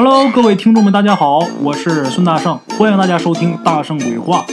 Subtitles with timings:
[0.00, 4.46] Hello，各位听众们，大家好，我是孙大圣，欢迎大家收听《大圣鬼话》，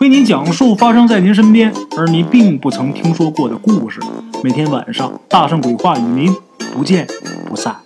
[0.00, 4.00] 为您讲述发生在您身边而您并不曾听说过的故事。
[4.42, 6.34] 每天晚上，《大圣鬼话》与您
[6.74, 7.06] 不见
[7.46, 7.76] 不散。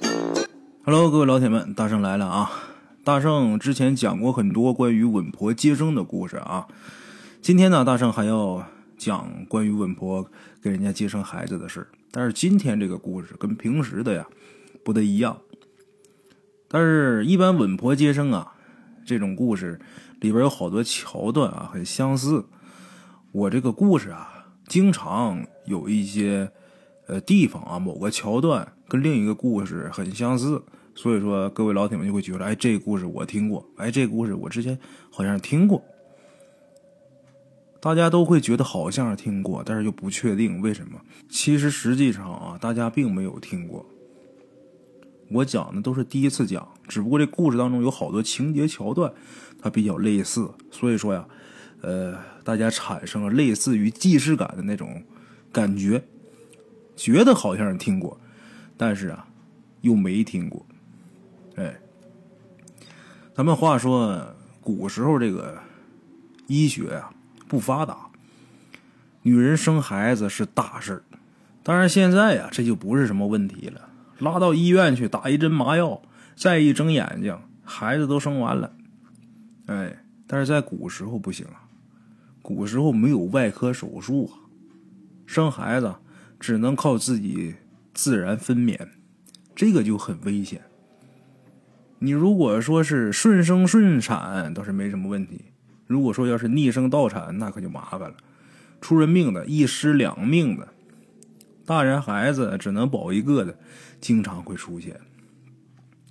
[0.86, 2.50] Hello，各位老铁们，大圣来了啊！
[3.04, 6.66] 大圣之前讲过很多关于稳婆接生的故事啊，
[7.42, 8.64] 今天呢，大圣还要
[8.96, 10.24] 讲关于稳婆
[10.62, 14.24] 给人家接生孩子的事但是今天这个故事跟平时的呀
[14.82, 15.36] 不太一样。
[16.68, 18.52] 但是，一般稳婆接生啊，
[19.04, 19.80] 这种故事
[20.20, 22.44] 里边有好多桥段啊，很相似。
[23.32, 26.50] 我这个故事啊，经常有一些
[27.06, 30.62] 呃地方啊，某个桥段跟另一个故事很相似，
[30.94, 34.78] 所以说各位老铁们就会觉得，哎，这个故事我听过，哎，这个故事我之前
[35.10, 35.82] 好像听过。
[37.78, 40.98] 大家都会觉得好像是听过，但是又不确定为什么。
[41.28, 43.86] 其实实际上啊，大家并没有听过。
[45.28, 49.12] 我讲的都是第一次讲，只不过这故事当中有好多情节桥段，
[49.60, 51.26] 它比较类似，所以说呀，
[51.80, 55.02] 呃，大家产生了类似于既视感的那种
[55.50, 56.04] 感觉，
[56.94, 58.20] 觉得好像是听过，
[58.76, 59.26] 但是啊，
[59.80, 60.64] 又没听过。
[61.56, 61.74] 哎，
[63.34, 65.58] 咱们话说，古时候这个
[66.46, 67.10] 医学呀
[67.48, 67.96] 不发达，
[69.22, 71.02] 女人生孩子是大事
[71.64, 73.88] 当然现在呀，这就不是什么问题了。
[74.18, 76.02] 拉到医院去打一针麻药，
[76.34, 78.72] 再一睁眼睛，孩子都生完了。
[79.66, 81.68] 哎，但是在古时候不行啊，
[82.40, 84.46] 古时候没有外科手术啊，
[85.26, 85.94] 生孩子
[86.38, 87.54] 只能靠自己
[87.92, 88.78] 自然分娩，
[89.54, 90.62] 这个就很危险。
[91.98, 95.46] 你如果说是顺生顺产倒是没什么问题，
[95.86, 98.14] 如果说要是逆生倒产，那可就麻烦了，
[98.80, 100.68] 出人命的，一尸两命的。
[101.64, 103.58] 大人孩子只能保一个的，
[104.00, 105.00] 经常会出现。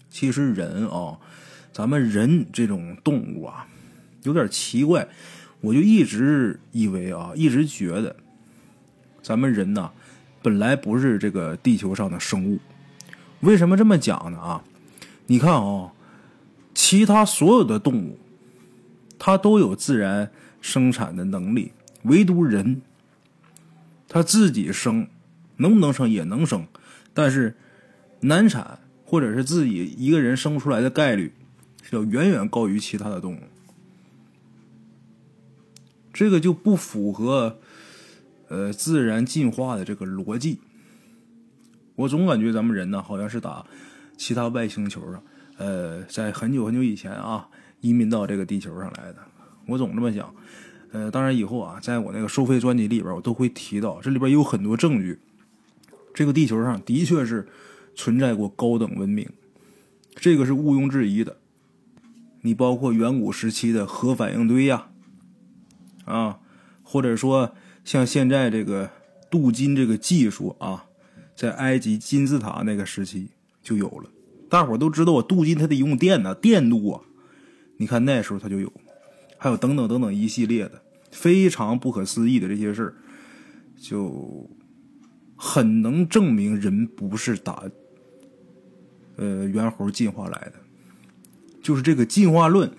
[0.10, 1.18] 其实人啊，
[1.74, 3.68] 咱们人这种动物啊，
[4.24, 5.08] 有点奇怪。
[5.62, 8.16] 我就一直以为啊，一直觉得，
[9.22, 9.92] 咱们人呐，
[10.42, 12.60] 本来不是这个地球上的生物。
[13.40, 14.38] 为什么这么讲呢？
[14.40, 14.64] 啊，
[15.28, 15.92] 你看啊，
[16.74, 18.20] 其他所有的动物，
[19.18, 20.32] 它都有自然
[20.62, 21.72] 生产的能力，
[22.04, 22.82] 唯独人，
[24.08, 25.08] 他自己生。
[25.58, 26.68] 能不能生也能生，
[27.14, 27.56] 但是
[28.22, 31.32] 难产或者是自己一个人生出来的概率
[31.84, 33.40] 是要远远高于其他的动物，
[36.12, 37.60] 这个就不符合
[38.48, 40.60] 呃自然进化的这个逻辑。
[41.96, 43.66] 我总感觉咱们人呢，好像是打
[44.18, 45.24] 其他外星球上，
[45.58, 47.48] 呃，在很久很久以前啊，
[47.82, 49.18] 移民到这个地球上来的。
[49.68, 50.34] 我总这么想，
[50.92, 55.20] 呃，当然以后啊，在我那个收费专辑里边，我都会提到，这里边有很多证据。
[56.14, 57.48] 这个地球上的确是
[57.96, 59.28] 存在过高等文明，
[60.16, 61.38] 这个是毋庸置疑的。
[62.42, 64.90] 你包括远古时期的核反应堆呀，
[66.04, 66.40] 啊，
[66.84, 68.92] 或者说像现在这个
[69.32, 70.86] 镀金这个技术啊，
[71.36, 73.30] 在埃及金字塔那个时期
[73.64, 74.10] 就有了。
[74.50, 77.02] 大伙都知道，我，镀金它得用电呐，电镀啊。
[77.78, 78.72] 你看那时候它就有，
[79.38, 80.82] 还有等等等等一系列的
[81.12, 82.96] 非常不可思议的这些事儿，
[83.78, 84.50] 就。
[85.38, 87.66] 很能证明人不是打，
[89.18, 90.54] 呃，猿猴进化来的，
[91.62, 92.72] 就是这个进化论，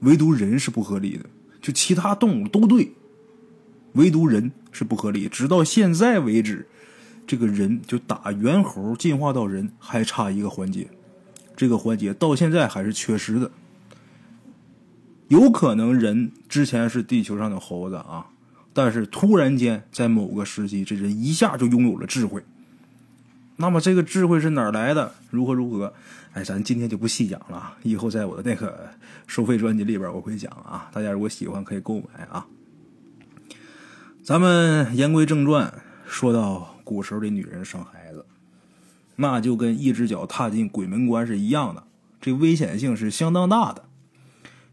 [0.00, 1.24] 唯独人是不合理的，
[1.60, 2.92] 就其他动物都对，
[3.92, 5.28] 唯独人是不合理。
[5.28, 6.66] 直到现在为止，
[7.26, 10.88] 这个人就打猿猴进化到人还差一个环节，
[11.56, 13.50] 这个环节到现在还是缺失的。
[15.28, 18.26] 有可能人之前是地球上的猴子啊。
[18.74, 22.42] 但是突然间，在某个时期，这人一下就拥有了智慧。
[23.56, 25.12] 那么这个智慧是哪儿来的？
[25.30, 25.92] 如何如何？
[26.32, 28.88] 哎，咱今天就不细讲了，以后在我的那个
[29.26, 30.88] 收费专辑里边我会讲啊。
[30.92, 32.46] 大家如果喜欢，可以购买啊。
[34.24, 35.72] 咱们言归正传，
[36.06, 38.24] 说到古时候的女人生孩子，
[39.16, 41.84] 那就跟一只脚踏进鬼门关是一样的，
[42.20, 43.84] 这危险性是相当大的。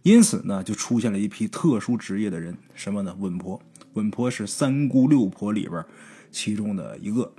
[0.03, 3.15] 因此呢，就出现了一批特殊职业的人，什么呢？
[3.19, 3.61] 稳婆。
[3.93, 5.83] 稳婆是三姑六婆里边
[6.31, 7.31] 其中的一个。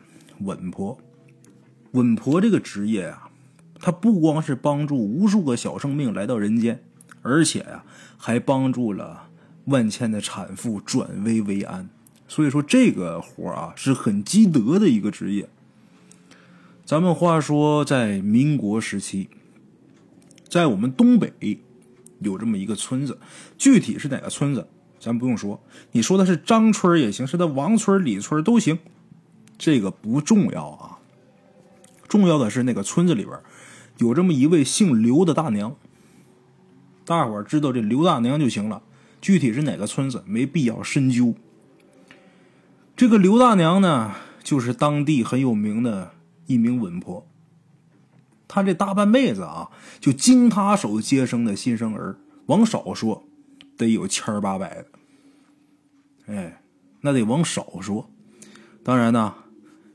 [0.43, 0.99] 稳婆，
[1.93, 3.31] 稳婆这个职业啊，
[3.79, 6.83] 她不光是帮助无数个小生命来到人间，
[7.23, 7.85] 而且呀，
[8.17, 9.29] 还帮助了
[9.65, 11.89] 万千的产妇转危为安。
[12.29, 15.49] 所以说，这个活啊是很积德的一个职业。
[16.85, 19.29] 咱们话说，在民国时期，
[20.49, 21.59] 在我们东北
[22.21, 23.19] 有这么一个村子，
[23.59, 24.69] 具体是哪个村子？
[25.01, 25.61] 咱不用说，
[25.91, 28.79] 你说的是张村也行，是他王村、李村都行，
[29.59, 31.00] 这个不重要啊。
[32.11, 33.39] 重要的是那个村子里边
[33.99, 35.77] 有这么一位姓刘的大娘。
[37.05, 38.83] 大伙儿知道这刘大娘就行了，
[39.21, 41.35] 具体是哪个村子没必要深究。
[42.97, 46.11] 这个刘大娘呢，就是当地很有名的
[46.47, 47.25] 一名稳婆。
[48.49, 49.71] 她这大半辈子啊，
[50.01, 53.25] 就经她手接生的新生儿，往少说
[53.77, 54.87] 得有千儿八百的。
[56.27, 56.61] 哎，
[57.03, 58.11] 那得往少说。
[58.83, 59.35] 当然呢，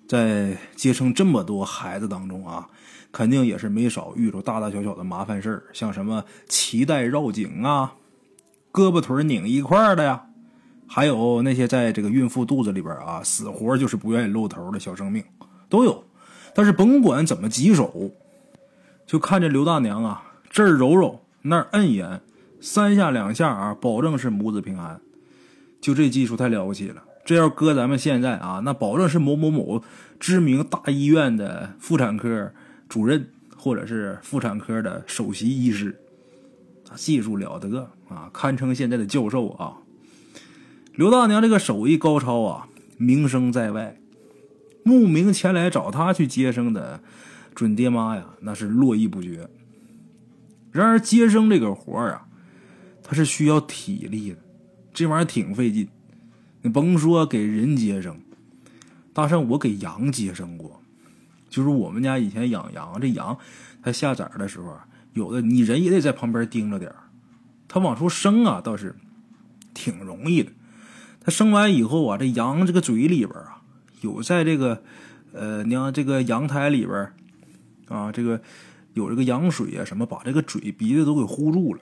[0.07, 2.67] 在接生这么多孩子当中啊。
[3.11, 7.95] 肯定也是没少遇着大大小小的麻烦事儿，像什么脐带绕颈啊、
[8.73, 10.25] 胳膊腿拧一块的呀，
[10.85, 15.23] 还有那些在这个孕妇肚子里边啊死活就是不愿意露头的小生命
[15.69, 16.03] 都有。
[16.53, 18.11] 但是甭管怎么棘手，
[19.05, 22.19] 就看这刘大娘啊，这儿揉揉那儿摁一摁，
[22.59, 24.99] 三下两下啊，保证是母子平安。
[25.79, 29.83] 就这技术太了不起了，这要搁咱们现在啊，那保证是某某某
[30.17, 32.53] 知名大医院的妇产科。
[32.87, 35.99] 主任或者是妇产科的首席医师，
[36.87, 39.77] 他技术了得啊，堪称现在的教授啊。
[40.93, 42.67] 刘大娘这个手艺高超啊，
[42.97, 43.97] 名声在外，
[44.83, 47.01] 慕名前来找他去接生的
[47.55, 49.49] 准爹妈呀，那是络绎不绝。
[50.71, 52.27] 然而接生这个活啊，
[53.01, 54.37] 它是需要体力的，
[54.93, 55.89] 这玩意儿挺费劲。
[56.65, 58.19] 你甭说给人接生，
[59.13, 60.81] 大圣我给羊接生过。
[61.47, 63.37] 就是我们家以前养羊，这羊
[63.83, 64.75] 它下崽的时候，
[65.13, 66.97] 有的你人也得在旁边盯着点儿
[67.67, 68.95] 它往出生啊，倒是
[69.75, 70.51] 挺容易的。
[71.21, 73.61] 它生完以后啊，这羊这个嘴里边啊，
[74.01, 74.81] 有在这个
[75.33, 77.13] 呃娘这个羊胎里边
[77.89, 78.41] 啊，这个
[78.95, 81.81] 有这个羊水啊什么，把这个嘴鼻子都给糊住了。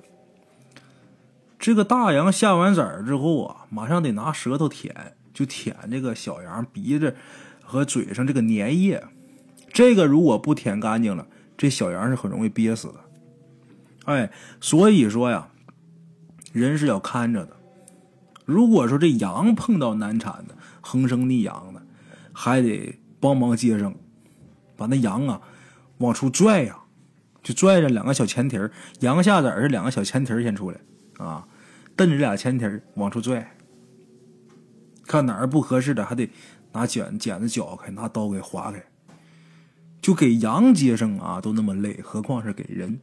[1.64, 7.16] 这个大羊下完崽之后啊，马上得拿舌头舔，就舔这个小羊鼻子
[7.62, 9.02] 和嘴上这个粘液。
[9.72, 11.26] 这个如果不舔干净了，
[11.56, 12.96] 这小羊是很容易憋死的。
[14.04, 14.30] 哎，
[14.60, 15.48] 所以说呀，
[16.52, 17.56] 人是要看着的。
[18.44, 21.82] 如果说这羊碰到难产的、横生逆羊的，
[22.34, 23.96] 还得帮忙接生，
[24.76, 25.40] 把那羊啊
[26.00, 26.80] 往出拽呀，
[27.42, 28.70] 就拽着两个小前蹄儿。
[29.00, 30.78] 羊下崽是两个小前蹄儿先出来
[31.18, 31.48] 啊，
[31.96, 33.56] 蹬着俩前蹄往出拽，
[35.06, 36.30] 看哪儿不合适的，还得
[36.72, 38.84] 拿剪剪子绞开，拿刀给划开。
[40.02, 43.00] 就给羊接生啊，都那么累，何况是给人？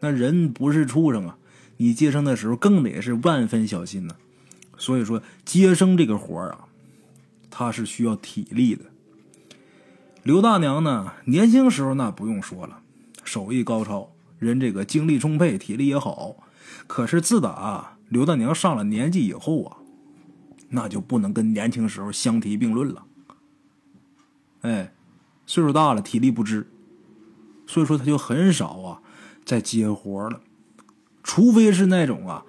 [0.00, 1.38] 那人不是畜生啊，
[1.78, 4.16] 你接生的时候更得是万分小心呢。
[4.76, 6.66] 所以说，接生这个活啊，
[7.50, 8.82] 它是需要体力的。
[10.24, 12.80] 刘大娘呢，年轻时候那不用说了，
[13.24, 16.36] 手艺高超，人这个精力充沛，体力也好。
[16.86, 19.76] 可是自打刘大娘上了年纪以后啊，
[20.70, 23.04] 那就不能跟年轻时候相提并论了。
[24.62, 24.92] 哎。
[25.44, 26.68] 岁数大了，体力不支，
[27.66, 29.02] 所以说他就很少啊
[29.44, 30.40] 再接活了，
[31.24, 32.44] 除非是那种啊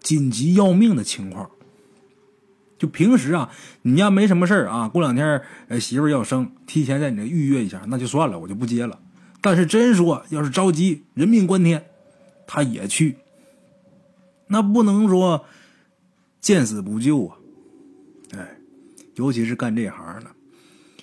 [0.00, 1.50] 紧急要命的情况。
[2.78, 3.50] 就平时啊，
[3.82, 8.98] 你家没什么事啊，过两天呃媳妇要生，提前在你这预约一下，那就算了，我就不接了。
[9.42, 11.84] 但是真说要是着急，人命关天，
[12.46, 13.18] 他也去。
[14.50, 15.44] 那不能说
[16.40, 17.36] 见死不救啊，
[18.36, 18.58] 哎，
[19.14, 20.30] 尤其是干这行的。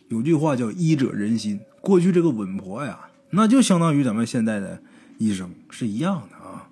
[0.10, 4.82] 有句话叫“医者仁心”，过去这个稳婆呀，那就相当于咱们现在的
[5.18, 6.70] 医生是一样的啊。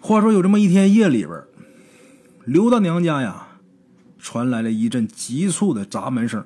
[0.00, 1.42] 话说有这么一天夜里边，
[2.44, 3.58] 刘大娘家呀，
[4.18, 6.44] 传来了一阵急促的砸门声。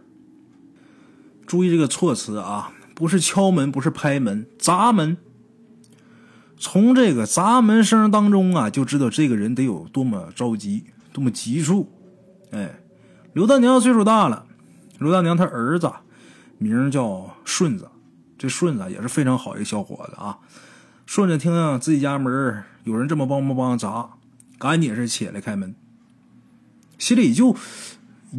[1.46, 5.16] 注意这个措辞啊，不是敲门，不是拍门，砸门。
[6.58, 11.92] 从这个砸门声当中啊，就知道这个人得有多么着急，多么急促。
[12.50, 12.80] 哎，
[13.34, 14.46] 刘大娘岁数大了。
[14.98, 15.92] 刘大娘她儿子
[16.56, 17.90] 名叫顺子，
[18.38, 20.38] 这顺子也是非常好一个小伙子啊。
[21.04, 24.14] 顺子听自己家门有人这么帮帮帮砸，
[24.58, 25.74] 赶紧是起来开门，
[26.98, 27.54] 心里就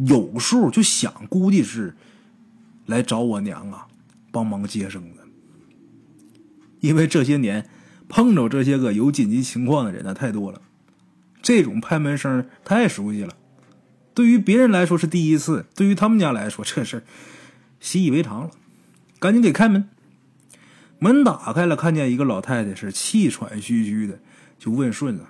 [0.06, 1.96] 有数，就想估计是
[2.86, 3.86] 来找我娘啊，
[4.32, 5.22] 帮忙接生的。
[6.80, 7.68] 因为这些年
[8.08, 10.60] 碰着这些个有紧急情况的人呢太多了，
[11.42, 13.34] 这种拍门声太熟悉了。
[14.14, 17.04] 对于别人来说是第一次，对于他们家来说这事
[17.80, 18.50] 习以为常了。
[19.20, 19.88] 赶紧给开门，
[20.98, 24.20] 门打开了，看见一个老太太是气喘吁吁的，
[24.58, 25.26] 就问顺子：“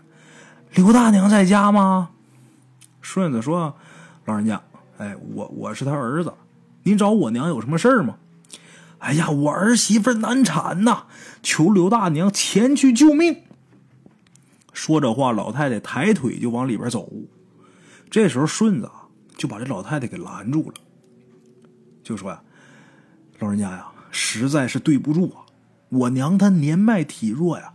[0.74, 2.10] 刘大娘在家吗？”
[3.00, 3.76] 顺子说
[4.26, 4.62] ：“老人家，
[4.98, 6.34] 哎，我我是他儿子，
[6.82, 8.16] 您找我娘有什么事儿吗
[8.98, 11.04] ？”“哎呀，我儿媳妇难产呐，
[11.42, 13.42] 求刘大娘前去救命。”
[14.72, 17.10] 说着话，老太太抬腿就往里边走。
[18.10, 20.74] 这时候，顺子啊就把这老太太给拦住了，
[22.02, 22.40] 就说：“呀，
[23.38, 25.46] 老人家呀，实在是对不住啊，
[25.88, 27.74] 我娘她年迈体弱呀，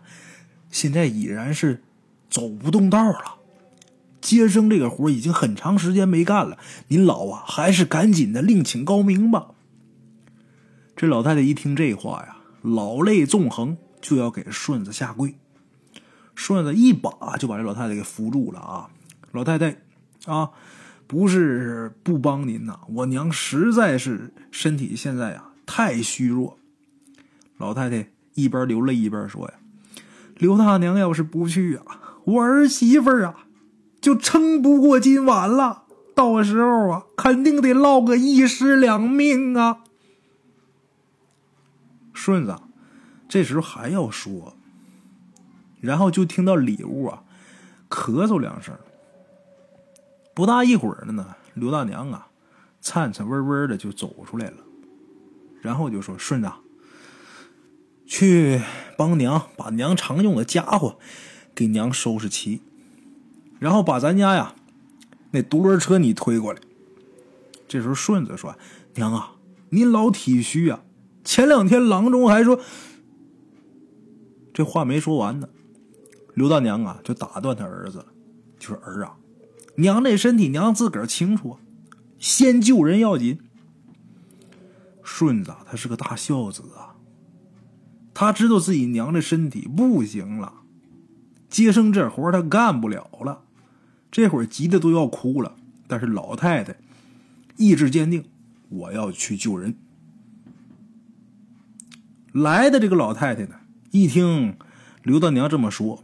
[0.70, 1.84] 现在已然是
[2.30, 3.36] 走不动道了。
[4.22, 9.48] 接生这个活已经很长时间没干了，您老啊，还是赶紧的另请高明吧。
[10.96, 15.36] 这老太太一听这话呀，老泪纵横，就要给顺子下跪。
[16.36, 18.90] 顺子一把就把这老太太给扶住了啊！
[19.32, 19.78] 老太太
[20.26, 20.50] 啊，
[21.08, 26.58] 不是不帮您呐，我娘实在是身体现在啊太虚弱。
[27.58, 29.54] 老太太一边流泪一边说呀
[30.38, 31.86] ：“刘大娘要是不去啊，
[32.26, 33.46] 我儿媳妇啊。”
[34.02, 35.84] 就撑不过今晚了，
[36.14, 39.78] 到时候啊，肯定得落个一尸两命啊！
[42.14, 42.56] 顺子
[43.28, 44.56] 这时候还要说，
[45.82, 47.24] 然后就听到里屋啊
[47.90, 48.78] 咳嗽两声。
[50.34, 52.28] 不大一会儿的呢，刘大娘啊
[52.82, 54.58] 颤颤巍巍的就走出来了，
[55.62, 56.52] 然后就说：“顺子，
[58.06, 58.62] 去
[58.98, 60.98] 帮娘把娘常用的家伙
[61.56, 62.62] 给娘收拾齐。”
[63.60, 64.56] 然后把咱家呀，
[65.32, 66.60] 那独轮车你推过来。
[67.68, 68.56] 这时候顺子说
[68.96, 69.36] ：“娘啊，
[69.70, 70.83] 您老体虚啊，
[71.24, 72.60] 前两天郎中还说……”
[74.54, 75.50] 这话没说完呢，
[76.36, 78.06] 刘大娘啊就打断他儿子了，
[78.60, 79.18] 就说：“儿啊，
[79.78, 81.58] 娘这身体娘自个儿清楚，
[82.20, 83.40] 先救人要紧。”
[85.02, 86.96] 顺子他是个大孝子啊，
[88.14, 90.62] 他知道自己娘的身体不行了，
[91.50, 93.44] 接生这活他干不了了。
[94.12, 95.56] 这会儿急得都要哭了，
[95.88, 96.78] 但是老太太
[97.58, 98.24] 意志坚定，
[98.70, 99.76] 我要去救人。
[102.34, 103.56] 来的这个老太太呢，
[103.92, 104.58] 一听
[105.04, 106.04] 刘大娘这么说，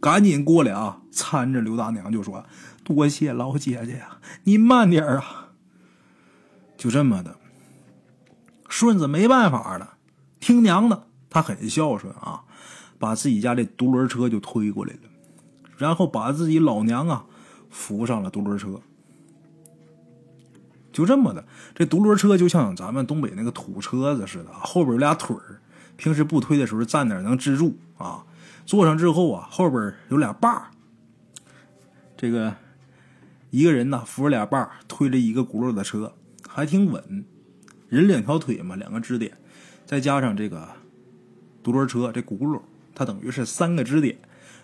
[0.00, 2.44] 赶紧过来啊，搀着刘大娘就说
[2.84, 5.50] ：“多谢老姐姐呀，您慢点啊。”
[6.78, 7.36] 就这么的，
[8.68, 9.96] 顺子没办法了，
[10.38, 12.44] 听娘的，他很孝顺啊，
[12.98, 15.00] 把自己家这独轮车就推过来了。
[15.76, 17.26] 然后把自己老娘啊
[17.68, 18.80] 扶上了独轮车，
[20.92, 25.60] 就这么的，这独轮车就像咱们东北那个土车子似的，后边有俩腿儿，
[25.96, 28.24] 平时不推的时候站那能支住啊。
[28.66, 30.70] 坐上之后啊，后边有俩把儿，
[32.16, 32.54] 这个
[33.50, 36.14] 一个人呢扶着俩把儿推着一个轱辘的车，
[36.46, 37.24] 还挺稳。
[37.88, 39.32] 人两条腿嘛，两个支点，
[39.86, 40.68] 再加上这个
[41.62, 42.60] 独轮车这轱辘，
[42.94, 44.18] 它等于是三个支点。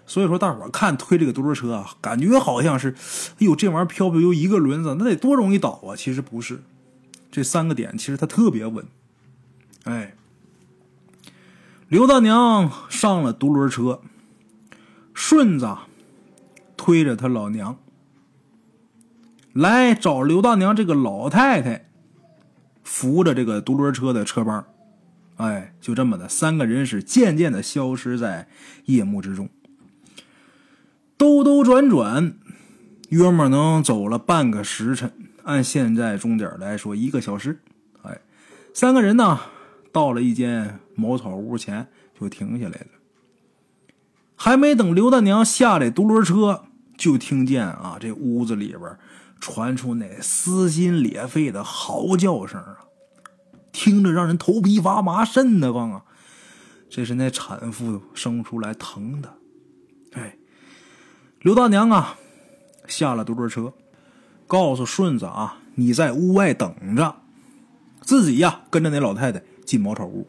[0.07, 5.97] 所以说，大伙看推这个独轮车啊，感觉好像是，哎呦，这玩意儿飘飘悠一个轮子，那得多容易倒啊！
[5.97, 6.63] 其实不是，
[7.31, 8.85] 这三个点其实它特别稳。
[9.85, 10.15] 哎，
[11.89, 14.03] 刘大娘上了独轮车，
[15.15, 15.75] 顺子
[16.77, 17.79] 推着他老娘
[19.55, 21.87] 来找刘大娘这个老太太，
[22.83, 24.67] 扶着这个独轮车的车帮，
[25.37, 28.49] 哎，就这么的，三个人是渐渐的消失在
[28.85, 29.49] 夜幕之中。
[31.17, 32.37] 兜兜转转，
[33.11, 35.13] 约莫能走了半个时辰。
[35.45, 37.61] 按现在钟点来说，一个小时。
[38.03, 38.21] 哎，
[38.73, 39.41] 三个人呢，
[39.93, 42.87] 到了一间茅草屋前，就停下来了。
[44.37, 46.65] 还没等刘大娘下来独轮车，
[46.97, 48.99] 就听见啊，这屋子里边
[49.39, 52.79] 传出那撕心裂肺的嚎叫声啊，
[53.71, 56.05] 听着让人头皮发麻、瘆得慌啊。
[56.91, 59.35] 这是那产妇生出来疼的，
[61.45, 62.17] 刘大娘啊，
[62.89, 63.75] 下了独轮车，
[64.47, 67.17] 告诉顺子啊：“你在屋外等着，
[68.01, 70.27] 自己呀跟着那老太太进茅草屋。”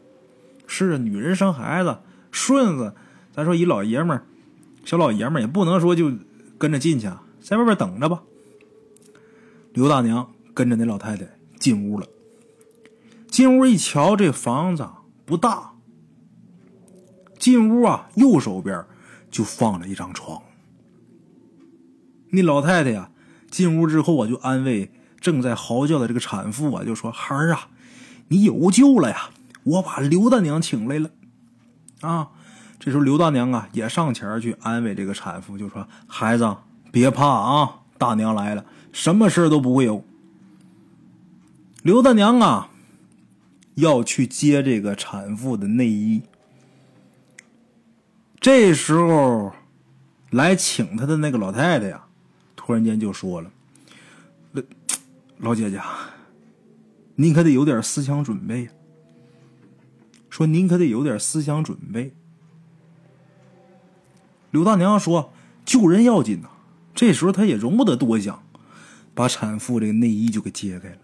[0.68, 2.94] 是，女人生孩子，顺子，
[3.32, 4.26] 咱说一老爷们儿，
[4.84, 6.12] 小老爷们儿也不能说就
[6.58, 8.22] 跟着进去，啊，在外边等着吧。
[9.72, 11.26] 刘大娘跟着那老太太
[11.58, 12.06] 进屋了，
[13.30, 14.86] 进屋一瞧，这房子
[15.24, 15.72] 不大。
[17.38, 18.84] 进屋啊，右手边
[19.30, 20.42] 就放着一张床。
[22.30, 23.10] 那老太太呀，
[23.50, 24.90] 进屋之后啊，就安慰
[25.20, 27.68] 正在嚎叫的这个产妇啊，就说：“孩儿啊，
[28.28, 29.30] 你有救了呀！
[29.64, 31.10] 我把刘大娘请来了。”
[32.02, 32.28] 啊，
[32.78, 36.56] 这时候刘大娘啊也上前去安慰这个产妇，就说：“孩子
[36.92, 40.04] 别怕啊，大娘来了，什么事都不会有。”
[41.82, 42.70] 刘大娘啊
[43.76, 46.22] 要去接这个产妇的内衣，
[48.40, 49.52] 这时候
[50.30, 52.05] 来请她的那个老太太呀。
[52.66, 53.52] 突然间就说了
[55.38, 55.80] ：“老姐姐，
[57.14, 58.70] 您可得有点思想准备呀。
[60.28, 62.12] 说您可得有点思想准备。”
[64.50, 65.32] 刘大娘说
[65.64, 66.50] ：“救人要紧呐。”
[66.92, 68.42] 这时候她也容不得多想，
[69.14, 70.98] 把产妇这个内衣就给揭开了。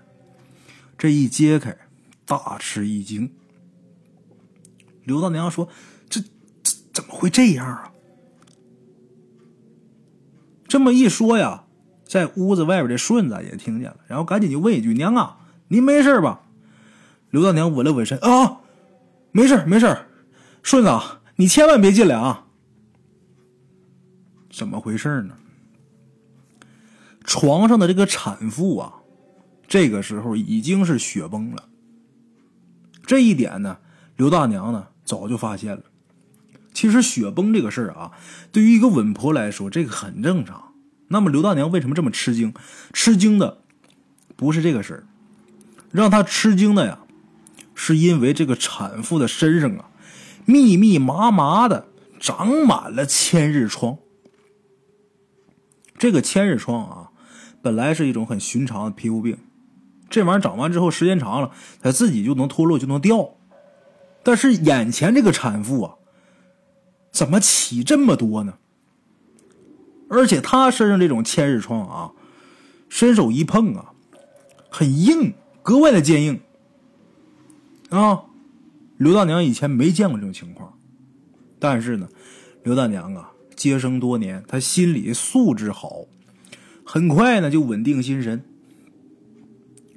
[0.99, 1.76] 这一揭开，
[2.26, 3.33] 大吃一惊，
[5.04, 5.69] 刘大娘说
[6.11, 6.21] ：“这
[6.64, 7.92] 这怎么会这样啊？”
[10.73, 11.64] 这么一说呀，
[12.07, 15.37] 在屋子外边的顺子也听见了，然后赶紧就问一句：“娘啊，
[15.69, 16.41] 您没事吧？”
[17.29, 18.61] 刘大娘稳了稳身：“啊，
[19.33, 20.07] 没事没事
[20.62, 20.91] 顺子，
[21.37, 22.47] 你千万别进来啊！”
[24.50, 25.35] 怎么回事呢？
[27.23, 28.95] 床上的这个产妇啊，
[29.69, 31.69] 这个时候已经是血崩了。
[33.05, 33.76] 这一点呢，
[34.17, 35.83] 刘大娘呢早就发现了。
[36.75, 38.12] 其实血崩这个事儿啊，
[38.50, 40.73] 对于一个稳婆来说，这个很正常。
[41.09, 42.55] 那么刘大娘为什么这么吃惊？
[42.95, 43.59] 吃惊的
[44.37, 45.05] 不是这个事儿，
[45.91, 47.00] 让她吃惊的呀，
[47.75, 49.91] 是因为这个产妇的身上啊，
[50.47, 51.88] 密密麻麻的
[52.19, 53.99] 长满了千日疮。
[55.99, 57.11] 这个千日疮啊，
[57.61, 59.37] 本来是一种很寻常的皮肤病，
[60.09, 61.50] 这玩意儿长完之后，时间长了，
[61.83, 63.35] 它自己就能脱落，就能掉。
[64.23, 65.95] 但是眼前这个产妇啊。
[67.12, 68.54] 怎么起这么多呢？
[70.09, 72.12] 而且他身上这种千日疮啊，
[72.90, 73.92] 伸手一碰啊，
[74.69, 76.40] 很硬，格外的坚硬
[77.88, 78.25] 啊。
[78.99, 80.78] 刘大娘以前没见过这种情况，
[81.59, 82.09] 但是呢，
[82.62, 86.04] 刘大娘啊，接生多年，她心理素质好，
[86.85, 88.45] 很快呢就稳定心神。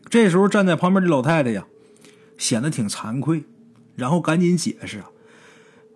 [0.10, 1.68] 这时候站在旁边的老太太呀，
[2.38, 3.44] 显得挺惭愧，
[3.98, 5.10] 然后赶紧解释啊：“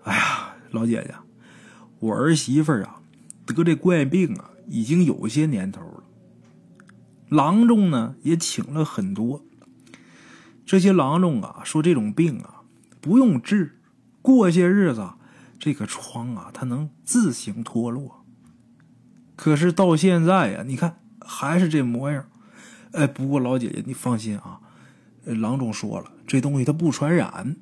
[0.03, 1.15] 哎呀。”老姐姐，
[1.99, 3.01] 我儿媳妇啊，
[3.45, 6.03] 得这怪病啊，已经有些年头了。
[7.29, 9.43] 郎中呢也请了很多，
[10.65, 12.61] 这些郎中啊说这种病啊
[13.01, 13.79] 不用治，
[14.21, 15.09] 过些日子
[15.57, 18.25] 这个疮啊它能自行脱落。
[19.35, 22.25] 可是到现在呀，你看还是这模样。
[22.91, 24.59] 哎，不过老姐姐你放心啊，
[25.23, 27.55] 郎中说了，这东西它不传染。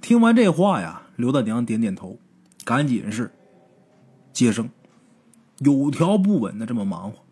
[0.00, 1.02] 听完这话呀。
[1.16, 2.18] 刘大娘点点头，
[2.64, 3.32] 赶紧是
[4.32, 4.68] 接生，
[5.58, 7.24] 有条不紊的这么忙活。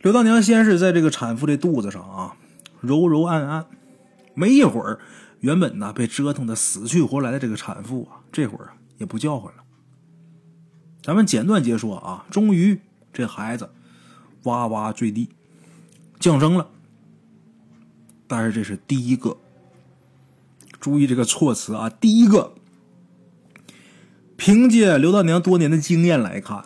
[0.00, 2.36] 刘大娘先是在这个产妇的肚子上啊
[2.80, 3.66] 揉揉按按，
[4.34, 5.00] 没一会儿，
[5.40, 9.64] 原本呢被折腾的死去活来的这个产妇啊，这会儿也不叫唤了。
[11.02, 12.80] 咱们简短截说啊，终于
[13.12, 13.70] 这孩子
[14.44, 15.28] 哇哇坠地
[16.20, 16.70] 降生了，
[18.28, 19.36] 但是这是第一个。
[20.80, 21.90] 注意这个措辞啊！
[21.90, 22.54] 第一个，
[24.36, 26.64] 凭借刘大娘多年的经验来看，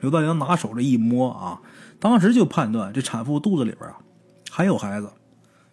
[0.00, 1.60] 刘大娘拿手这一摸啊，
[1.98, 3.98] 当时就判断这产妇肚子里边啊
[4.50, 5.12] 还有孩子，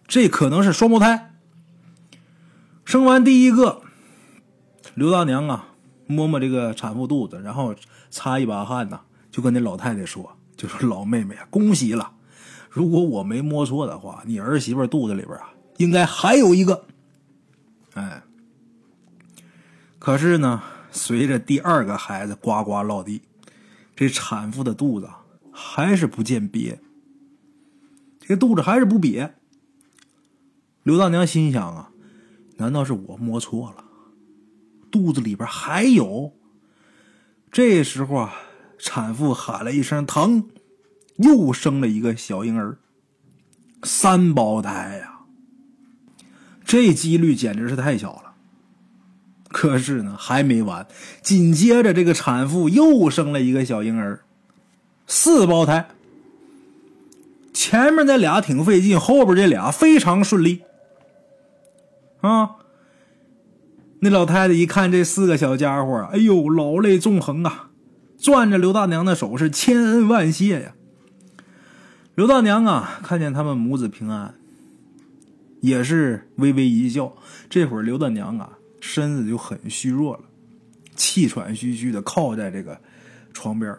[0.06, 1.34] 这可能是双胞胎。
[2.84, 3.80] 生完第一个，
[4.94, 5.68] 刘大娘啊
[6.06, 7.74] 摸摸这个产妇肚子，然后
[8.10, 12.12] 擦一把汗呐，就跟那老太太说：“就说老妹妹啊，恭喜了！
[12.68, 16.84] 如果我没摸错的话，你儿媳妇肚子里边啊应该还有一个。”
[17.98, 18.22] 哎，
[19.98, 23.22] 可是呢，随着第二个孩子呱呱落地，
[23.96, 25.10] 这产妇的肚子
[25.50, 26.78] 还是不见瘪，
[28.20, 29.32] 这个肚子还是不瘪。
[30.84, 31.90] 刘大娘心想啊，
[32.58, 33.84] 难道是我摸错了？
[34.92, 36.32] 肚子里边还有？
[37.50, 38.34] 这时候啊，
[38.78, 40.48] 产妇喊了一声疼，
[41.16, 42.78] 又生了一个小婴儿，
[43.82, 45.17] 三胞胎呀！
[46.68, 48.34] 这几率简直是太小了。
[49.48, 50.86] 可是呢，还没完，
[51.22, 54.20] 紧接着这个产妇又生了一个小婴儿，
[55.06, 55.88] 四胞胎。
[57.54, 60.60] 前面那俩挺费劲，后边这俩非常顺利。
[62.20, 62.56] 啊！
[64.00, 67.70] 那老太太一看这四个小家伙，哎呦，老泪纵横啊，
[68.18, 70.74] 攥着刘大娘的手是千恩万谢呀。
[72.14, 74.34] 刘大娘啊，看见他们母子平安。
[75.60, 77.14] 也是微微一笑，
[77.50, 80.22] 这会儿刘大娘啊身子就很虚弱了，
[80.94, 82.80] 气喘吁吁的靠在这个
[83.32, 83.76] 床边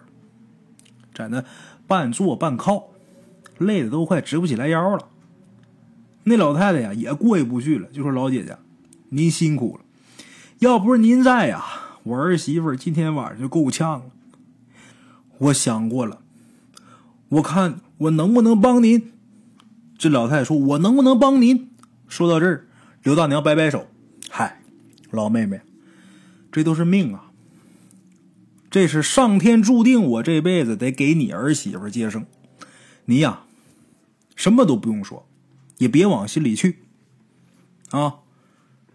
[1.14, 1.44] 在那
[1.88, 2.90] 半坐半靠，
[3.58, 5.08] 累的都快直不起来腰了。
[6.24, 8.58] 那老太太呀也过意不去了，就说：“老姐姐，
[9.10, 9.86] 您辛苦了，
[10.60, 11.64] 要不是您在呀，
[12.04, 14.06] 我儿媳妇今天晚上就够呛了。
[15.38, 16.22] 我想过了，
[17.30, 19.14] 我看我能不能帮您。”
[20.00, 21.70] 这老太太说：“我能不能帮您？”
[22.08, 22.66] 说到这儿，
[23.04, 23.86] 刘大娘摆摆手
[24.32, 24.62] ：“嗨，
[25.12, 25.60] 老妹妹，
[26.52, 27.26] 这都是命啊！
[28.72, 32.26] 这是上天注定，我这辈子得给你儿媳妇接生。
[33.06, 33.42] 你呀，
[34.38, 35.28] 什么都不用说，
[35.80, 36.80] 也别往心里去
[37.92, 38.20] 啊。”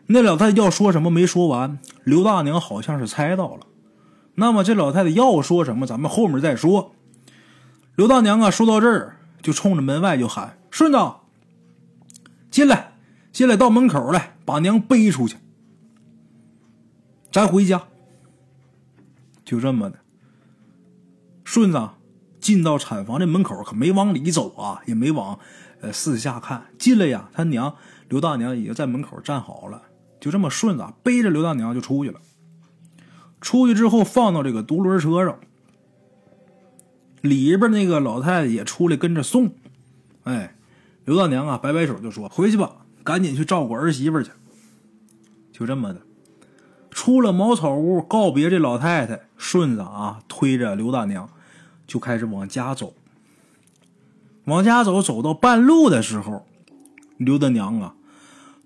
[0.07, 3.67] 那老太太要说什么没说完，刘大娘好像是猜到了。
[4.37, 6.95] 那么这老太太要说什么，咱们后面再说。
[7.95, 10.99] 刘大娘啊，说到这儿就冲着门外就喊：“顺子，
[12.51, 12.91] 进来。”
[13.35, 15.37] 进来到门口来，把娘背出去，
[17.33, 17.83] 咱回家。
[19.45, 19.99] 就这么的，
[21.43, 21.89] 顺子
[22.39, 25.41] 进到产房这门口，可没往里走啊，也没往
[25.81, 26.67] 呃四下看。
[26.79, 27.75] 进来呀，他娘
[28.09, 29.83] 刘大娘已经在门口站好了。
[30.21, 32.21] 就这么顺子背着刘大娘就出去了。
[33.41, 35.41] 出去之后，放到这个独轮车上，
[37.25, 39.55] 里边那个老太太也出来跟着送。
[40.25, 40.55] 哎，
[41.07, 44.31] 刘大娘啊，摆摆手就说：“回去吧，赶紧去照顾儿媳妇去。”
[45.51, 46.03] 就这么的，
[46.91, 49.23] 出了茅草屋，告别这老太太。
[49.39, 51.31] 顺子啊，推着刘大娘
[51.87, 52.95] 就开始往家走。
[54.45, 56.47] 往家走，走到半路的时候，
[57.17, 57.95] 刘大娘啊，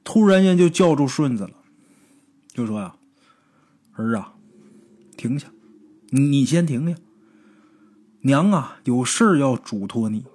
[0.02, 1.52] 突然间就叫住顺子了，
[2.52, 2.96] 就说：“呀，
[3.94, 4.34] 儿啊，
[5.16, 5.46] 停下，
[6.10, 6.96] 你先停下。
[8.28, 10.26] 娘啊，有事要嘱托你。”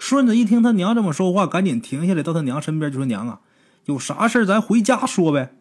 [0.00, 3.40] 顺子一听他娘这么说话，赶紧停下来，到他娘身边就说：“娘啊，
[3.84, 5.54] 有啥事咱回家说呗。”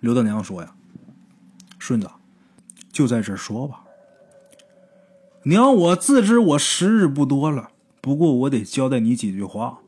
[0.00, 0.74] 刘大娘说：“呀。”
[1.80, 2.10] 顺子，
[2.92, 3.82] 就在这说吧。
[5.44, 7.70] 娘，我自知我时日不多了，
[8.02, 9.78] 不过我得交代你几句话。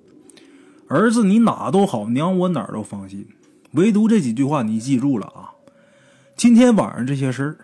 [0.88, 3.28] 儿子，你哪都好，娘我哪儿都放心，
[3.72, 5.52] 唯独这几句话你记住了啊。
[6.34, 7.58] 今天晚上这些事儿，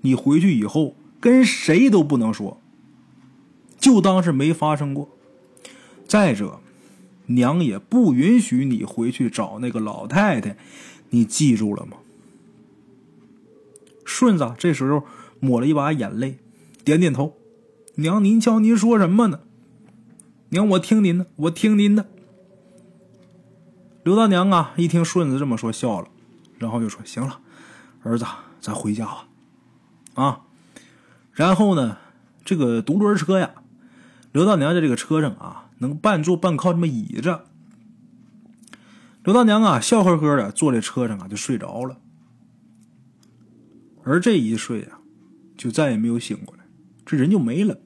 [0.00, 2.60] 你回去以后跟谁都不能说，
[3.78, 5.08] 就当是没发生过。
[6.06, 6.60] 再者，
[7.26, 10.56] 娘也不允许你回去找那个老太太，
[11.10, 11.98] 你记住了吗？
[14.04, 15.04] 顺子这时候
[15.40, 16.38] 抹了一把眼泪，
[16.84, 17.36] 点点头
[17.96, 19.40] ：“娘，您瞧您说什么呢？
[20.50, 22.06] 娘，我听您的，我听您的。”
[24.04, 26.08] 刘大娘啊，一听顺子这么说，笑了，
[26.58, 27.40] 然后就说：“行了，
[28.04, 28.24] 儿子，
[28.60, 29.26] 咱回家吧。”
[30.14, 30.45] 啊，
[31.36, 31.98] 然后呢，
[32.46, 33.50] 这个独轮车呀，
[34.32, 37.44] 刘大娘在这个车上啊，能半坐半靠这么倚着。
[39.22, 41.98] 刘大娘啊，笑呵呵的坐在车上啊，就睡着了。
[44.02, 45.00] 而这一睡啊，
[45.58, 46.64] 就再也没有醒过来，
[47.04, 47.76] 这人就没了。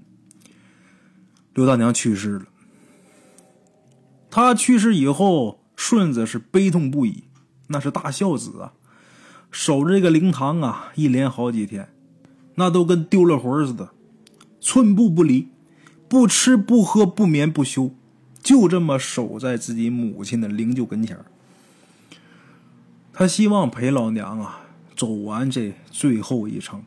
[1.52, 2.44] 刘大娘去世了。
[4.30, 7.24] 她去世以后，顺子是悲痛不已，
[7.66, 8.74] 那是大孝子啊，
[9.50, 11.88] 守着这个灵堂啊，一连好几天，
[12.60, 13.88] 那都跟丢了魂似的，
[14.60, 15.48] 寸步不离，
[16.10, 17.90] 不吃不喝不眠不休，
[18.42, 21.16] 就这么守在自己母亲的灵柩跟前
[23.14, 24.60] 他希望陪老娘啊。
[24.94, 26.84] 走完这最后一程，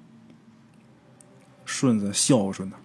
[1.65, 2.75] 顺子孝顺呐。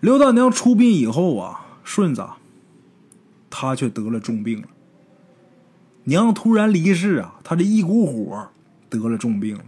[0.00, 2.22] 刘大娘出殡以后啊，顺子
[3.48, 4.68] 他却得了重病了。
[6.04, 8.50] 娘突然离世啊，他这一股火
[8.90, 9.64] 得了重病了。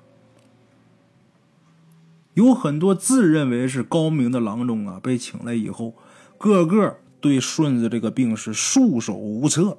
[2.38, 5.96] 有很多自认为是高明的郎中啊，被请来以后，
[6.38, 9.79] 个个对顺子这个病是束手无策。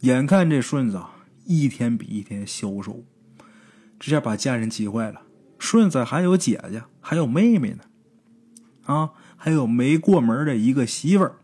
[0.00, 1.10] 眼看这顺子啊，
[1.44, 3.04] 一天比一天消瘦。
[4.00, 5.20] 这下把家人急坏了。
[5.58, 7.80] 顺子还有姐姐，还有妹妹呢，
[8.86, 11.36] 啊，还有没过门的一个媳妇儿，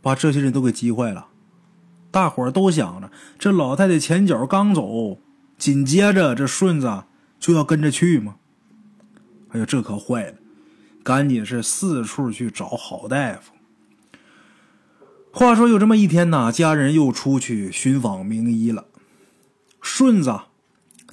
[0.00, 1.26] 把这些人都给急坏了。
[2.12, 5.18] 大伙儿都想着，这老太太前脚刚走，
[5.58, 7.02] 紧接着这顺子
[7.40, 8.36] 就要跟着去吗？
[9.54, 10.34] 哎呀，这可坏了！
[11.02, 13.52] 赶紧是四处去找好大夫。
[15.32, 18.84] 话说有这么一天呢，家人又出去寻访名医了。
[19.80, 20.38] 顺子。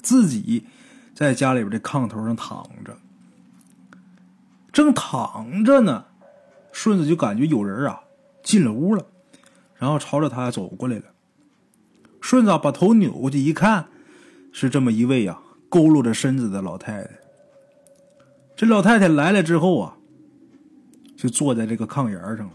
[0.02, 0.66] 自己
[1.14, 2.98] 在家里边的炕头上躺着，
[4.72, 6.06] 正躺着呢，
[6.72, 8.00] 顺子就感觉有人啊
[8.42, 9.06] 进了屋了，
[9.76, 11.04] 然后朝着他走过来了。
[12.20, 13.90] 顺子把头扭过去一看，
[14.50, 15.38] 是这么一位呀
[15.70, 17.21] 佝偻着身子的老太太。
[18.62, 19.96] 这老太太来了之后啊，
[21.16, 22.52] 就坐在这个炕沿上了。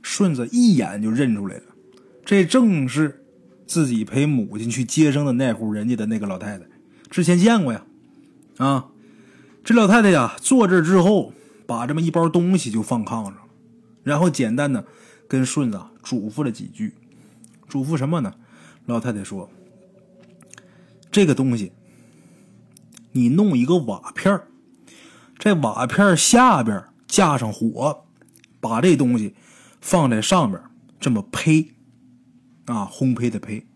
[0.00, 1.62] 顺子一眼就认出来了，
[2.24, 3.22] 这正是
[3.66, 6.64] 自己陪母亲去接生的那户人家的那个老太太。
[7.10, 7.84] 之前见过呀，
[8.56, 8.88] 啊，
[9.62, 11.34] 这老太太呀，坐这之后，
[11.66, 13.36] 把这么一包东西就放炕上，
[14.02, 14.86] 然后简单的
[15.28, 16.94] 跟顺子嘱咐了几句，
[17.68, 18.32] 嘱咐什么呢？
[18.86, 19.50] 老太太说
[21.12, 21.72] ：“这个东西，
[23.12, 24.40] 你弄一个瓦片
[25.40, 28.04] 在瓦片下边架上火，
[28.60, 29.34] 把这东西
[29.80, 30.62] 放在上边，
[31.00, 31.72] 这么胚，
[32.66, 33.66] 啊，烘焙的胚，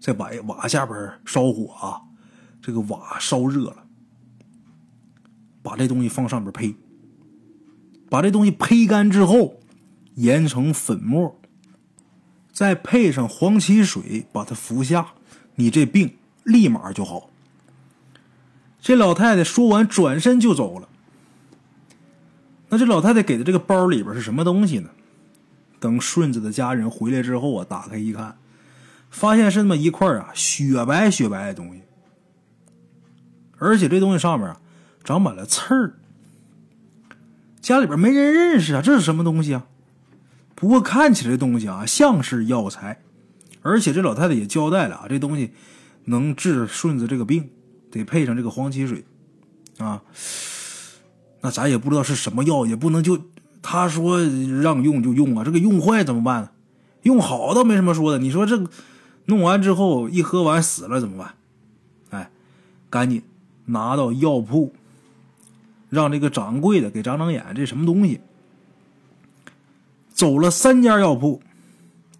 [0.00, 2.02] 在瓦瓦下边烧火啊。”
[2.60, 3.84] 这个瓦烧热了，
[5.62, 6.74] 把这东西放上边胚，
[8.10, 9.60] 把这东西胚干之后，
[10.16, 11.40] 研成粉末，
[12.52, 15.14] 再配上黄芪水，把它服下，
[15.54, 17.30] 你这病立马就好。
[18.80, 20.88] 这老太太说完，转身就走了。
[22.70, 24.90] 那这老太太给的这个包里边是什么东西呢？
[25.80, 28.36] 等顺子的家人回来之后啊，打开一看，
[29.10, 31.82] 发现是那么一块啊雪白雪白的东西，
[33.58, 34.60] 而且这东西上面啊
[35.04, 35.94] 长满了刺儿。
[37.60, 39.66] 家里边没人认识啊，这是什么东西啊？
[40.54, 43.00] 不过看起来东西啊像是药材，
[43.62, 45.52] 而且这老太太也交代了啊，这东西
[46.06, 47.50] 能治顺子这个病，
[47.90, 49.04] 得配上这个黄芪水
[49.78, 50.02] 啊。
[51.40, 53.20] 那咱也不知道是什么药，也不能就。
[53.60, 56.50] 他说让用就用啊，这个用坏怎么办呢？
[57.02, 58.18] 用好倒没什么说的。
[58.18, 58.64] 你说这
[59.26, 61.34] 弄完之后一喝完死了怎么办？
[62.10, 62.30] 哎，
[62.88, 63.22] 赶紧
[63.66, 64.72] 拿到药铺，
[65.90, 68.20] 让这个掌柜的给长长眼，这什么东西？
[70.14, 71.42] 走了三家药铺，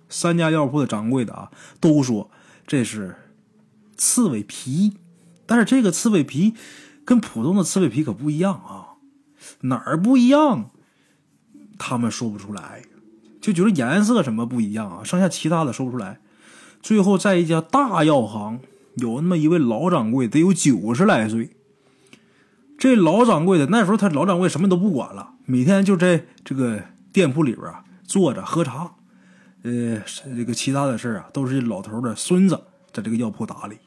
[0.08, 1.50] 三家药铺的掌柜的啊
[1.80, 2.28] 都说
[2.66, 3.16] 这是
[3.96, 4.94] 刺猬皮，
[5.48, 6.54] 但是这个刺猬皮
[7.04, 9.00] 跟普通的刺猬皮可不一样啊，
[9.62, 10.70] 哪儿不一样？
[11.78, 12.82] 他们说不出来，
[13.40, 16.20] 就觉得颜色什么不一样啊，剩下其他的说不出来。
[16.82, 18.60] 最后在一家大药行，
[18.96, 21.50] 有那么一位老掌柜，得有九十来岁。
[22.76, 26.82] 这老掌柜的那时候，他老掌柜什么都不管了，每天就在这个
[27.12, 28.92] 店铺里边啊坐着喝茶，
[29.62, 30.02] 呃，
[30.36, 32.60] 这个其他的事啊都是老头的孙子
[32.92, 33.78] 在这个药铺打理。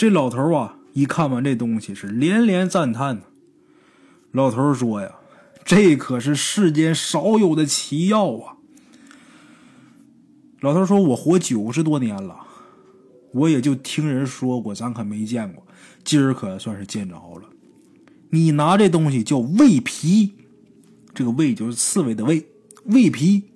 [0.00, 3.20] 这老头啊一看完这东西是连连赞叹
[4.32, 5.16] 老头说呀。
[5.62, 8.56] 这可是世间少有的奇药啊！
[10.60, 12.34] 老头说：“我活九十多年了，
[13.32, 15.66] 我也就听人说过，咱可没见过。
[16.02, 17.50] 今儿可算是见着了。
[18.30, 20.32] 你拿这东西叫胃皮，
[21.12, 22.46] 这个胃就是刺猬的胃，
[22.84, 23.50] 胃皮。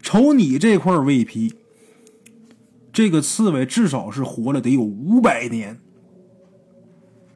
[0.00, 1.52] 瞅你这块胃皮，
[2.92, 5.80] 这个刺猬至少是活了得有五百年。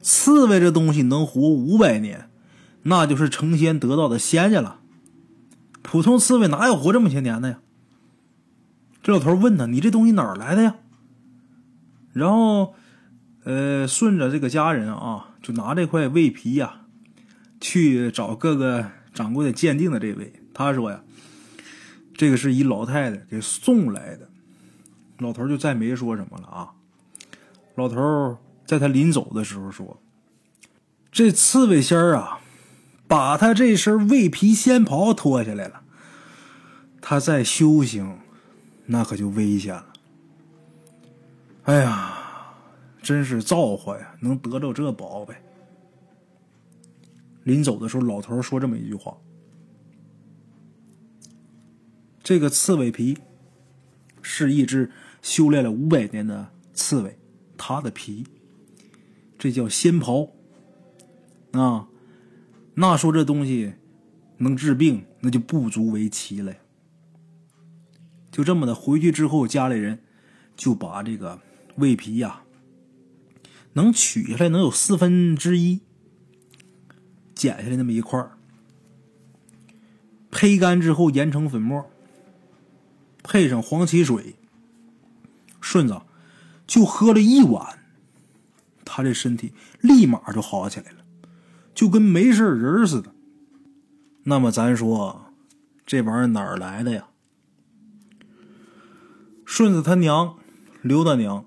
[0.01, 2.29] 刺猬这东西能活五百年。”
[2.85, 4.81] 那就是成仙得道的仙家了，
[5.81, 7.59] 普通刺猬哪有活这么些年的呀？
[9.01, 10.75] 这老头问他：“你这东西哪儿来的呀？”
[12.11, 12.75] 然后，
[13.45, 16.81] 呃，顺着这个家人啊，就拿这块胃皮呀，
[17.61, 20.33] 去找各个掌柜的鉴定的这位。
[20.53, 21.01] 他说呀
[22.13, 24.29] ：“这个是一老太太给送来的。”
[25.17, 26.73] 老头就再没说什么了啊。
[27.75, 29.99] 老头在他临走的时候说
[31.11, 32.39] ：“这刺猬仙儿啊。”
[33.05, 35.83] 把他这身卫皮仙袍脱下来了，
[36.99, 38.17] 他再修行，
[38.87, 39.93] 那可就危险了。
[41.65, 42.55] 哎呀，
[43.03, 45.35] 真是造化呀，能得着这宝贝。
[47.43, 49.15] 临走的时候，老头说这么一句话
[52.23, 53.19] ：“这个刺猬皮
[54.23, 54.89] 是一只
[55.23, 57.17] 修炼了五百年的刺猬，
[57.57, 58.27] 它的皮，
[59.39, 60.29] 这叫仙袍
[61.53, 61.87] 啊。”
[62.75, 63.73] 那说这东西
[64.37, 66.53] 能治病，那就不足为奇了。
[68.31, 69.99] 就这么的回去之后，家里人
[70.57, 71.39] 就把这个
[71.75, 72.41] 胃皮呀，
[73.73, 75.81] 能取下来能有四分之一，
[77.35, 78.31] 剪下来那么一块儿
[80.31, 81.85] 胚干之后研成粉末，
[83.21, 84.33] 配上黄芪水，
[85.73, 85.99] 顺子
[86.67, 87.79] 就喝了一碗，
[88.85, 90.97] 他这身体立马就好起来了。
[91.73, 93.11] 就跟没事人似的。
[94.25, 95.33] 那么咱说，
[95.83, 97.07] 这玩意儿哪儿来的呀？
[99.45, 100.35] 顺子他娘
[100.83, 101.43] 刘大娘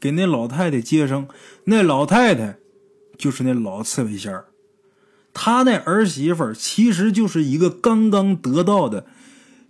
[0.00, 1.28] 给那老太太接生，
[1.64, 2.56] 那老太太
[3.18, 4.46] 就是那老刺猬仙儿。
[5.34, 9.04] 他那儿媳妇其实就是一个刚刚得到的，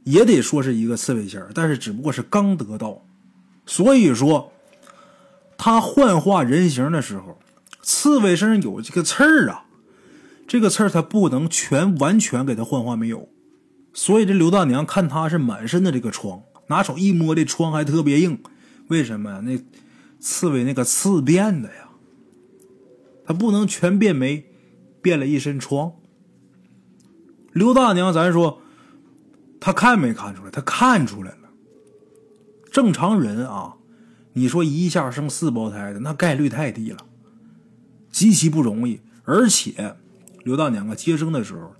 [0.04, 3.02] 也得说是一个刺猬仙儿，但是只不过是刚得到。
[3.66, 4.52] 所以说，
[5.58, 7.38] 他幻化人形的时候。
[7.88, 9.66] 刺猬身上有这个刺儿啊，
[10.48, 13.28] 这个刺儿他不能全完全给它幻化没有，
[13.94, 18.42] 所以这刘大娘看他是满身的这个疮，拿手一摸这疮还特别硬，
[18.88, 19.40] 为什么呀？
[19.44, 19.56] 那
[20.18, 21.90] 刺猬那个刺变的呀，
[23.24, 24.44] 他不能全变没，
[25.00, 25.92] 变了一身疮。
[27.52, 28.60] 刘大娘，咱说，
[29.60, 30.50] 他看没看出来？
[30.50, 31.45] 他看出来了。
[32.76, 33.76] 正常人啊，
[34.34, 36.98] 你说一下生四胞胎的，那概率太低了。
[38.10, 39.96] 极其不容易，而且
[40.44, 41.72] 刘大娘啊接生的时候，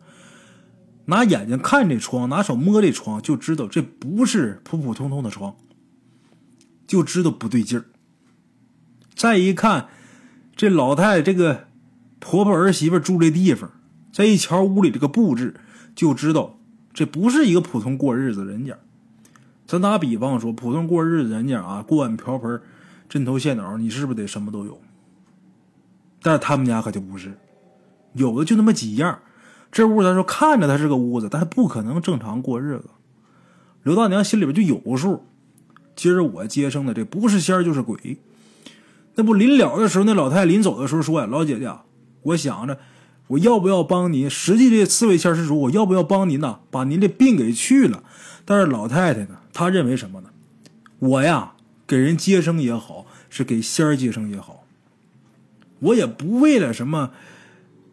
[1.04, 5.54] 拿眼睛看这床，拿手摸这床，就知道这不是普普通通的床，
[6.87, 7.85] 就知道不对劲儿。
[9.14, 9.88] 再一看，
[10.56, 11.68] 这老太太这个
[12.20, 13.70] 婆婆儿媳妇住这地方，
[14.11, 15.61] 再一瞧屋里这个布置，
[15.94, 16.59] 就知道
[16.94, 18.78] 这不是一个普通过日子人家。
[19.66, 22.61] 咱打比方说，普通过日子人家啊，锅碗瓢盆、
[23.09, 24.81] 针头线脑，你是不是得什么都有？
[26.22, 27.37] 但是他们家可就不是，
[28.12, 29.18] 有的就那么几样，
[29.72, 32.90] 这屋他说看着他是个屋子，但不可能正常过日子。
[33.83, 35.24] 刘大娘心里边就有个数，
[35.94, 38.18] 今儿我接生的这不是仙儿就是鬼。
[39.16, 41.72] 那不临了的时候，那老太太临走的时候说呀：“老姐姐，
[42.22, 42.79] 我想着
[43.29, 44.29] 我要不要帮您？
[44.29, 46.61] 实际这刺猬仙施主，我要不要帮您呐？
[46.70, 48.02] 把您的病给去了？
[48.44, 50.29] 但是老太太呢，他认为什么呢？
[50.99, 51.55] 我呀，
[51.87, 54.66] 给人接生也好，是给仙儿接生也好，
[55.79, 57.12] 我也不为了什么，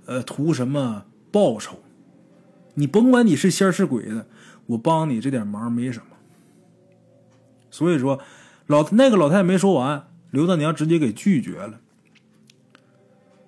[0.05, 1.81] 呃，图什么报酬。
[2.73, 4.27] 你甭管你是仙儿是鬼的，
[4.65, 6.17] 我帮你这点忙没什么。
[7.71, 8.19] 所以说，
[8.67, 11.79] 老那个老太太没说完。”刘大娘直接给拒绝了。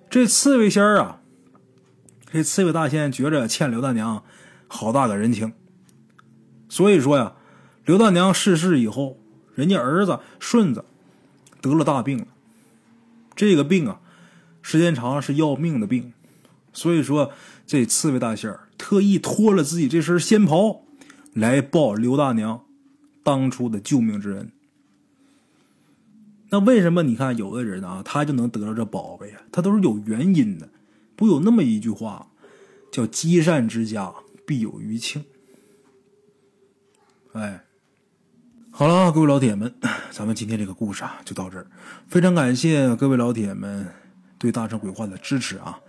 [0.08, 1.20] 这刺猬仙儿啊，
[2.32, 4.24] 这刺猬大仙觉着欠刘大娘
[4.68, 5.52] 好大个人情，
[6.68, 7.34] 所以说呀，
[7.86, 9.16] 刘大娘逝世以后，
[9.54, 10.84] 人家儿子顺子
[11.62, 12.26] 得了大病了。
[13.34, 14.00] 这个病啊，
[14.60, 16.12] 时间长是要命的病，
[16.72, 17.32] 所以说
[17.66, 20.82] 这刺猬大仙儿特意脱了自己这身仙袍
[21.32, 22.64] 来报刘大娘
[23.22, 24.50] 当初的救命之恩。
[26.50, 29.42] 那为什么你看有的人啊，他就能得到这宝贝啊？
[29.52, 30.68] 他都是有原因的。
[31.14, 32.30] 不有那么一句话，
[32.90, 34.12] 叫“积善之家
[34.46, 35.24] 必有余庆”。
[37.32, 37.65] 哎，
[38.78, 39.72] 好了，各位老铁们，
[40.10, 41.66] 咱们今天这个故事啊就到这儿。
[42.08, 43.86] 非常感谢各位老铁们
[44.36, 45.80] 对大圣鬼话的支持啊！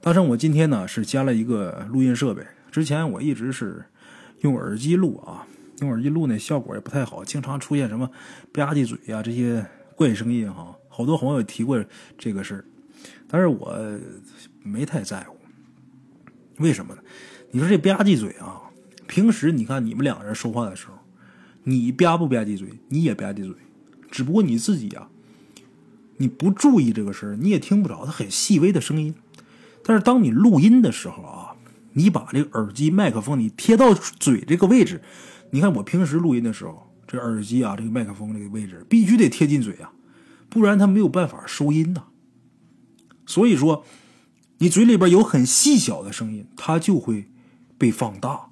[0.00, 3.84] 大圣，我今天呢是加了一个录音设备，之前我一直是
[4.42, 5.44] 用耳机录啊，
[5.80, 8.08] 用耳机录呢效果也不太好，经常出现什么
[8.52, 9.66] 吧唧嘴呀这些。
[9.96, 11.84] 怪声音哈，好多朋友提过
[12.16, 12.64] 这个事儿，
[13.26, 13.76] 但是我
[14.62, 15.36] 没太在乎。
[16.58, 17.02] 为什么呢？
[17.50, 18.62] 你说这吧唧嘴啊，
[19.08, 20.95] 平时你看你们两个人说话的时候，
[21.68, 23.54] 你吧不吧唧嘴，你也吧唧嘴，
[24.10, 25.08] 只不过你自己啊，
[26.16, 29.14] 你不注意这个事儿，你也听不着它很细微的声音。
[29.84, 31.56] 但是当你录音的时候啊，
[31.92, 35.02] 你把这个耳机麦克风你贴到嘴这个位置，
[35.50, 36.84] 你看我平时录音的时候。
[37.08, 39.92] 这耳机啊，这个麦克风这个位置必须得贴近嘴啊，
[40.48, 42.06] 不然它没有办法收音呐。
[43.26, 43.84] 所以说，
[44.58, 47.28] 你嘴里边有很细小的声音，它就会
[47.78, 48.45] 被放大。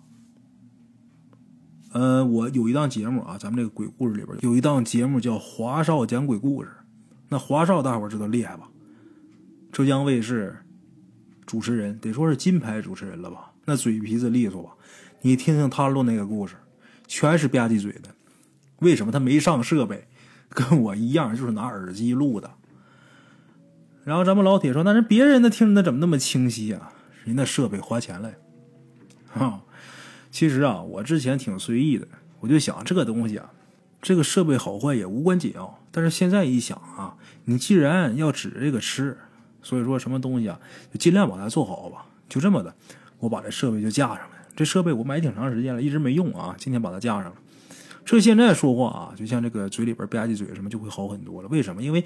[1.95, 6.69] 呃，我有一档节目啊，咱们这个鬼故事里边有一档节目叫华少讲鬼故事。
[7.29, 8.69] 那华少大伙知道厉害吧？
[9.71, 10.57] 浙江卫视
[11.47, 13.53] 主持人，得说是金牌主持人了吧？
[13.65, 14.71] 那嘴皮子利索吧？
[15.21, 16.57] 你听听他录那个故事，
[17.07, 18.11] 全是吧唧嘴的。
[18.81, 20.09] 为什么他没上设备？
[20.49, 22.51] 跟我一样，就是拿耳机录的。
[24.03, 26.93] 然后咱们老铁说：“那人别人的听着怎么那么清晰啊？
[27.25, 28.33] 人那设备花钱了。”
[29.33, 29.63] 哈，
[30.35, 32.09] 其实啊，我之前挺随意的，
[32.41, 33.53] 我就想这个东西啊，
[34.03, 35.79] 这个设备好坏也无关紧要。
[35.93, 39.17] 但是现在一想啊，你既然要指这个吃，
[39.63, 40.59] 所以说什么东西啊，
[40.93, 42.05] 就尽量把它做好吧。
[42.29, 42.75] 就这么的，
[43.21, 44.31] 我把这设备就架上了。
[44.57, 47.35] 这设备我买挺长时间了，一直没用啊，今天把它架上了。
[48.05, 51.49] 这现在说话啊，就像这个嘴里边吧唧嘴什么就会好很多了。
[51.49, 51.81] 为什么？
[51.81, 52.05] 因为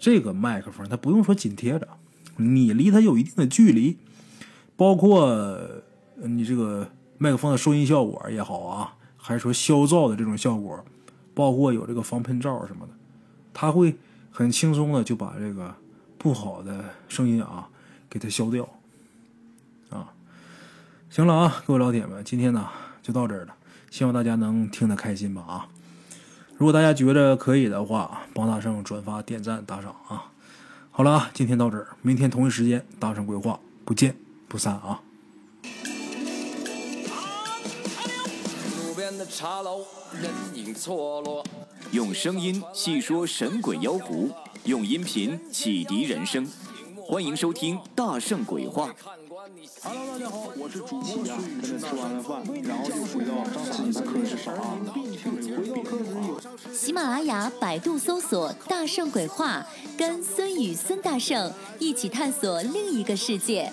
[0.00, 1.86] 这个麦克风它不用说紧贴着，
[2.38, 3.98] 你离它有一定的距离，
[4.76, 5.60] 包括
[6.22, 10.84] 你这个麦克风的收音效果也好啊，还是说消噪的这种效果，
[11.34, 12.92] 包括有这个防喷罩什么的，
[13.52, 13.96] 它会
[14.30, 15.74] 很轻松的就把这个
[16.18, 17.68] 不好的声音啊
[18.10, 18.68] 给它消掉。
[19.90, 20.12] 啊，
[21.08, 22.68] 行了啊，各位老铁们，今天呢
[23.02, 23.54] 就到这儿了。
[23.90, 25.68] 希望大家能听得开心吧啊！
[26.56, 30.32] 如果大家觉得可以的话，帮大圣转发、点赞、打赏啊！
[30.90, 34.16] 好了啊，今天到这儿，明天同一时间大圣规划不见
[34.48, 35.00] 不散啊！
[39.24, 39.86] 的茶楼，
[40.20, 41.42] 人影错落，
[41.92, 44.30] 用声音细说神鬼妖狐，
[44.64, 46.46] 用音频启迪人生。
[47.06, 48.88] 欢迎收听《大圣鬼话》。
[49.82, 51.38] Hello，大家好，我是主播呀。
[51.62, 54.76] 跟着吃完了饭，然后就回到自己的课室上啊。
[54.92, 56.74] 回到课室有。
[56.74, 63.72] 喜马拉雅、百度搜索“大圣鬼话”，跟孙宇、孙大圣一起探索另一个世界。